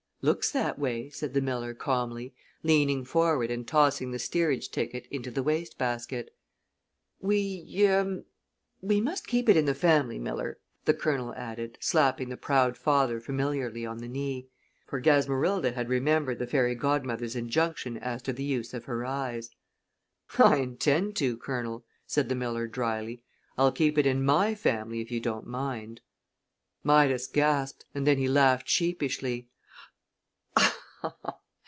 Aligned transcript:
"Looks 0.23 0.51
that 0.51 0.77
way," 0.77 1.09
said 1.09 1.33
the 1.33 1.41
miller, 1.41 1.73
calmly, 1.73 2.35
leaning 2.61 3.03
forward 3.03 3.49
and 3.49 3.67
tossing 3.67 4.11
the 4.11 4.19
steerage 4.19 4.69
ticket 4.69 5.07
into 5.09 5.31
the 5.31 5.41
waste 5.41 5.79
basket. 5.79 6.29
"We 7.19 7.65
er 7.83 8.23
we 8.81 9.01
must 9.01 9.25
keep 9.25 9.49
it 9.49 9.57
in 9.57 9.65
the 9.65 9.73
family, 9.73 10.19
Miller," 10.19 10.59
the 10.85 10.93
Colonel 10.93 11.33
added, 11.33 11.79
slapping 11.81 12.29
the 12.29 12.37
proud 12.37 12.77
father 12.77 13.19
familiarly 13.19 13.83
on 13.83 13.97
the 13.97 14.07
knee 14.07 14.47
for 14.85 14.99
Gasmerilda 15.01 15.71
had 15.71 15.89
remembered 15.89 16.37
the 16.37 16.45
fairy 16.45 16.75
godmother's 16.75 17.35
injunction 17.35 17.97
as 17.97 18.21
to 18.21 18.31
the 18.31 18.43
use 18.43 18.75
of 18.75 18.85
her 18.85 19.03
eyes. 19.03 19.49
"I 20.37 20.57
intend 20.57 21.15
to, 21.15 21.35
Colonel," 21.35 21.83
said 22.05 22.29
the 22.29 22.35
miller, 22.35 22.67
dryly. 22.67 23.23
"I'll 23.57 23.71
keep 23.71 23.97
it 23.97 24.05
in 24.05 24.23
my 24.23 24.53
family 24.53 25.01
if 25.01 25.09
you 25.09 25.19
don't 25.19 25.47
mind" 25.47 25.99
Midas 26.83 27.25
gasped, 27.25 27.85
and 27.95 28.05
then 28.05 28.19
he 28.19 28.27
laughed 28.27 28.69
sheepishly. 28.69 29.47